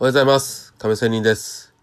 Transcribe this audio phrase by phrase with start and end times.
[0.00, 0.74] おはようございます。
[0.74, 1.74] 亀仙人です。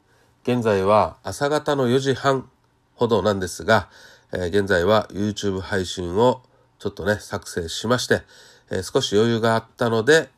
[0.43, 2.49] 現在は朝方の4時半
[2.93, 3.89] ほどなんですが、
[4.31, 6.41] えー現在は YouTube 配信を
[6.79, 8.21] ちょっとね、作成しまして、
[8.71, 10.29] えー少し余裕があったので、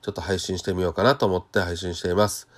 [0.00, 2.48] ちょっと配信してみようかなと思って配信しています。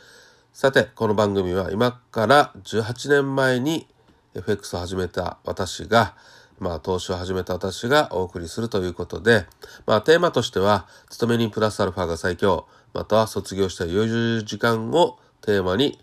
[0.53, 3.89] さて、この番組は今から18年前に
[4.37, 6.15] FX を始めた私が、
[6.63, 9.47] まあ、投資を始めた私がお送りするということで、
[9.87, 15.99] まあ、テーマとしては、勤め人プラスアルファが最強、または卒業した余裕時間をテーマに、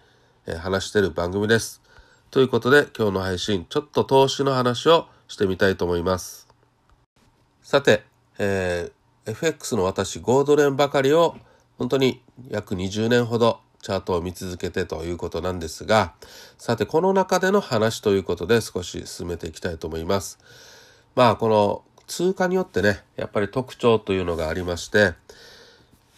[0.46, 1.82] え話している番組です。
[2.30, 6.48] ということで、今日の配信、ちょっと投資の話をしてみたいと思います。
[7.64, 8.04] さて、
[8.38, 9.00] えー
[9.30, 11.36] FX の私5ドル円ばかりを
[11.78, 16.14] 本当に約20年ほどチャートを見続けてということなんですが
[16.58, 20.38] さてこの中での話ということで少し進めていきたいと思います。
[21.16, 25.14] まあこの通貨によってねやっぱり特徴というのがありまして、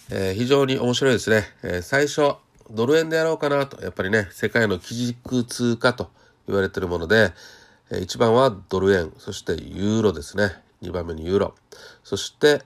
[0.10, 2.36] えー非常に面白いですね、えー最初
[2.72, 6.10] ドル円でやろうかなとやっぱりね世界の基軸通貨と
[6.48, 7.34] 言われているもので、
[7.92, 10.52] え1番はドル円そしてユーロですね。
[10.82, 11.56] 2番目にユーロ。
[12.04, 12.62] そして、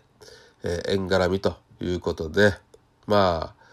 [0.63, 2.53] えー円絡みということで
[3.07, 3.64] まあ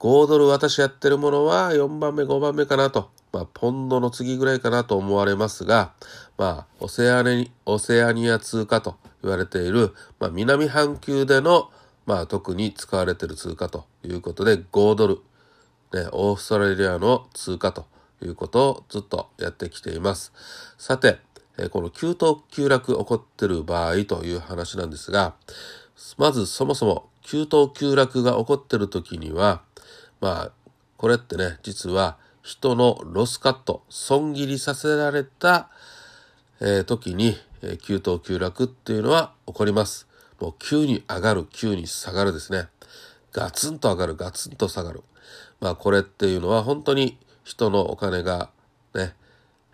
[0.00, 5.92] 5ドル私やってるものは4番目5番目かなと、まあ、ポンドの次ぐらいかなと思われますが
[6.38, 11.70] まあオセアニオセアニア通貨と言われている、まあ、南半球での、
[12.06, 15.14] まあ、特に使われている通貨ということで5ドル、
[15.92, 17.86] ね、オーストラリアの通貨と
[18.22, 20.32] いうことをずっとやってきています。
[20.78, 21.18] さて、
[21.58, 25.34] えこの急騰急落起こってる場合という話なんですが、
[26.18, 29.62] まずそもそも急騰急落が起こってる時には、
[30.20, 30.52] まあ、
[30.96, 35.70] これってね、実は人のロスカット、損切りさせられた、
[36.60, 40.06] えー時に、えー急騰急落っていうのは起こります。
[40.40, 42.68] もう急に上がる、急に下がるですね。
[43.32, 45.02] ガツンと上がる、ガツンと下がる。
[45.60, 48.50] まあこれっていうのは本当に人のお金が
[48.94, 49.14] ね、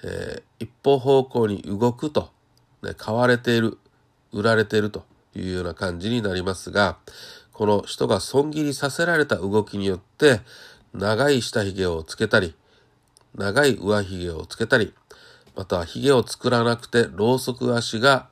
[0.02, 2.30] えー一方方向に動くと、
[2.82, 3.78] ね、買われている、
[4.32, 5.04] 売られていると
[5.34, 6.98] いうような感じになりますが、
[7.56, 10.42] この人が損切りさせられた動きによって、
[10.92, 12.54] 長い下髭をつけたり、
[13.34, 14.92] 長い上髭をつけたり、
[15.56, 18.28] または髭を作らなくて、ろうそく足が、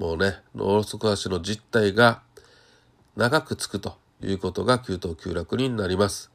[0.00, 2.22] もうね、ろうそく足の実体が
[3.14, 6.32] 長くつくということが急騰急落になります。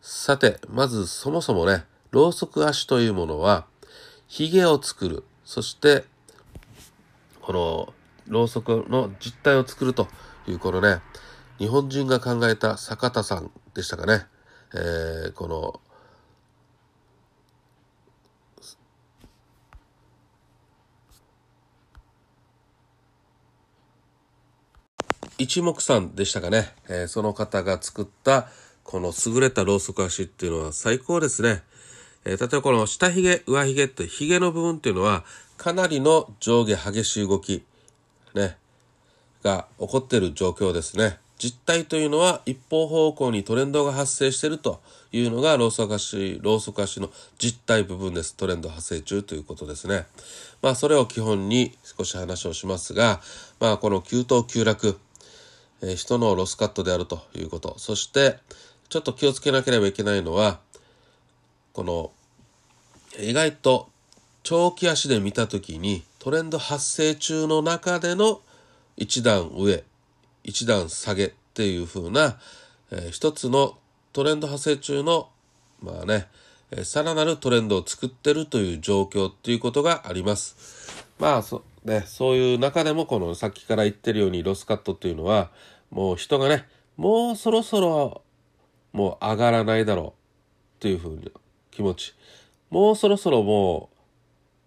[0.00, 3.66] さて、まずそもそもね、ろうそく足というものは、
[4.28, 6.04] 髭を作る、そして、
[7.42, 7.92] この、
[8.28, 10.06] ろうそくの実体を作ると
[10.46, 11.02] いう、このね、
[11.58, 14.26] 日本人が考えた坂田さんでしたかね。
[14.74, 15.80] えーこの、
[25.38, 28.48] 一目散でしたかね、えーその方が作った
[28.82, 31.62] この優れたろうそく足っていうのは最高ですね。
[32.24, 35.24] えー例えばこの下髭、上髭って髭の部分っていうのは
[35.56, 37.64] かなりの上下激しい動き、
[38.34, 38.56] ね、
[39.44, 41.23] が起こっている状況ですね。
[41.44, 44.80] 実態というのは一方方向にトレンドが発生していると
[45.12, 48.34] いうのがローソク足、ローソク足の実態部分です。
[48.34, 50.06] トレンド発生中ということですね。
[50.62, 53.20] まあそれを基本に少し話をしますが、
[53.60, 54.98] まあこの急騰急落、
[55.82, 57.74] えー人のロスカットであるということ。
[57.76, 58.38] そして、
[58.88, 60.60] ちょっと気をつけなければいけないのは、
[61.74, 62.10] この、
[63.20, 63.90] 意外と
[64.42, 68.40] 長期足で見たときにトレンド発生中の中での
[68.96, 69.84] 一段上、
[70.44, 72.38] 一段下げっていう風な、
[72.90, 73.78] えー一つの
[74.12, 75.28] トレンド発生中の、
[75.82, 76.28] まあね、
[76.70, 81.04] えーさらなるトレンドを作ってるという状況っていうことがあります。
[81.18, 85.50] まあそ,、ね、そういう中でもこのさっきから言ってるようにロスカットっていうのは
[85.90, 86.66] もう人がね
[86.96, 88.22] もうそろそろ
[88.92, 90.12] もう上がらないだろうっ
[90.80, 91.22] ていうふうな
[91.70, 92.14] 気持ち
[92.70, 93.93] もうそろそろもう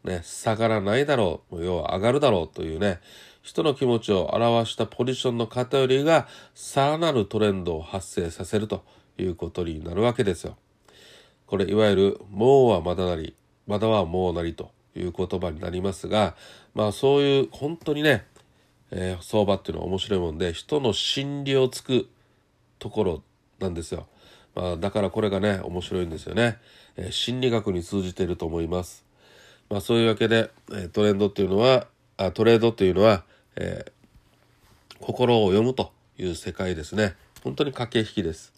[0.08, 3.00] ね下がらないだろう要は上がるだろうというね
[3.42, 8.84] 人の気持ちを表したポジションの偏りがさらなるトレンドを発生させると
[9.18, 10.58] いうことになるわけですよ。
[11.46, 13.34] これいわゆる「もうはまだなり
[13.68, 16.36] まだはもうなり」という言葉になりますが
[16.74, 18.26] まあそういう本当にね、
[18.92, 22.10] えー相場っていうのは面白いもんで人の心理をつく
[22.80, 23.24] ところ
[23.60, 24.08] なんですよ。
[24.56, 26.58] まあ、だからこれがね面白いんですよね、
[26.98, 29.07] えー心理学に通じていると思います。
[29.70, 30.52] まあそういうわけで、
[30.94, 31.88] トレンドっていうのは
[32.18, 33.24] あトレードっていうのは、
[33.56, 33.98] えー
[35.00, 37.16] 心を読むという世界ですね。
[37.44, 38.54] 本当に駆け引きです。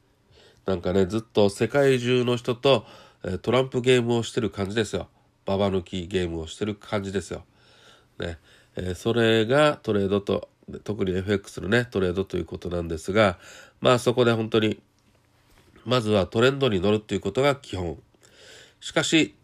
[0.65, 2.85] なんかね、ずっと世界中の人と、
[3.41, 5.09] トランプゲームをしてる感じですよ。
[5.45, 7.43] ババ抜きゲームをしてる感じですよ。
[8.19, 8.37] ね。
[8.77, 10.47] えーそれがトレードと、
[10.83, 13.37] 特に FX のね、トレードということなんですが、
[13.81, 14.79] まあそこで本当に、
[15.85, 18.01] まずはトレンドに乗るっていうことが基本。
[18.79, 19.35] しかし、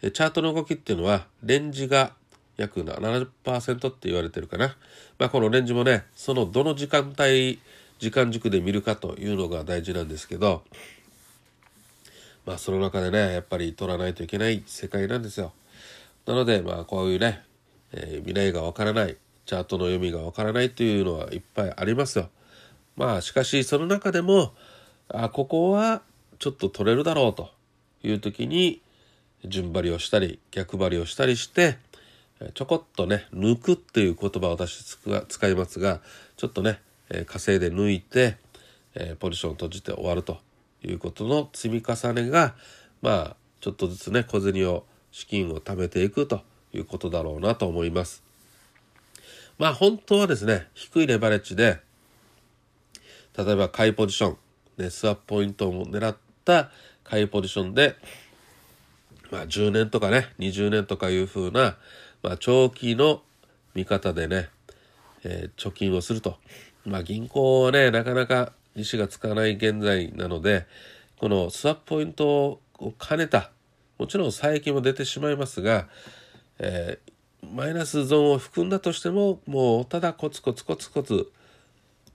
[0.00, 2.12] チャートの動きっていうのは、レンジが
[2.56, 4.76] 約70%って言われてるかな。
[5.18, 7.58] まあこのレンジもね、そのどの時間帯、
[7.98, 10.62] 時間軸で見るかというのが大事なんですけど、
[12.44, 15.52] まあその中でね、やっぱり取らないといけない世界なんですよ。
[16.26, 17.42] なので、まあこういうね、
[17.92, 19.16] えー、未来がわからない、
[19.46, 22.28] チャートの読みがわからないというのはいっぱいありますよ。
[22.96, 24.52] まあしかしその中でも、
[25.08, 26.02] あ、ここは
[26.38, 27.50] ちょっと取れるだろうと
[28.02, 28.80] いう時に、
[29.44, 31.78] 順張りをしたり、逆張りをしたりして、
[32.54, 36.00] ちょこっとね、抜くっていう言葉を私使いますが、
[36.36, 36.80] ちょっとね、
[37.26, 38.36] 稼いで抜いて、
[39.18, 40.38] ポジションを閉じて終わると
[40.82, 42.54] いうことの積み重ねが、
[43.02, 46.42] まあ、ちょっとずつね、小銭を、資金を貯めていくと
[46.74, 48.22] いうことだろうなと思います。
[49.58, 51.78] まあ、本当はですね、低いレバレッジで、
[53.38, 54.36] 例えば買いポジション、
[54.76, 56.70] ね、スワップポイントを狙った
[57.02, 57.96] 買いポジションで、
[59.30, 61.76] まあ、10年とかね、20年とかいう風な、
[62.22, 63.22] まあ、長期の
[63.74, 64.48] 見方でね、
[65.24, 66.36] えー、貯金をすると。
[66.84, 70.66] まあ、銀行はね、なかなか利子がつかない現在なので、
[71.18, 73.50] このスワップポイントを兼ねた、
[73.98, 75.88] もちろん差益も出てしまいますが、
[76.58, 81.30] えー、マイナスゾーンを含んだとしても、もうただコツコツコツコツ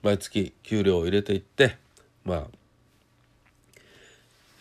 [0.04, 1.78] 毎月給料を入れていって、
[2.24, 2.48] まあ、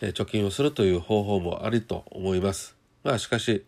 [0.09, 2.75] 貯金をするという方法もありと思います。
[3.03, 3.65] まあしかし、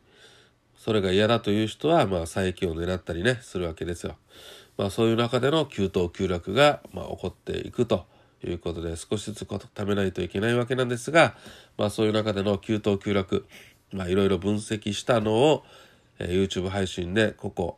[0.75, 4.17] それが嫌だという人は、まあ、差益を狙ったりね、するわけですよ。
[4.77, 8.05] まあ、そういう中での急騰急落が、まあ、起こっていくと
[8.43, 11.35] いうことで少しずつ貯めないといけないわけなんですが、
[11.77, 13.45] まあ、そういう中での急騰急落
[13.91, 15.63] まあいろいろ分析したのを、
[16.19, 17.77] えー、YouTube 配信でここ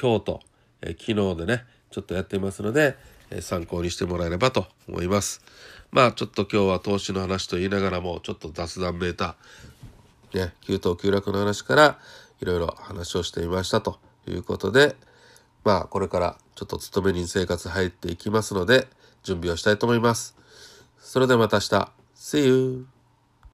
[0.00, 0.40] 今日と、
[0.80, 2.96] えー、昨日でねちょっとやっていますので、
[3.40, 5.42] 参考にしてもらえればと思います
[5.90, 9.36] まあちょっと今日は投資の話と言いながらもちょっと雑談めいた
[10.34, 11.98] ね急騰急落の話から
[12.40, 14.96] いろいろ話をしてみましたということで
[15.64, 18.88] まあこれからちょっと勤め人生活入っていきますので
[19.22, 20.36] 準備をしたいと思います。
[20.98, 21.92] それではまた明日。
[22.16, 22.97] See you!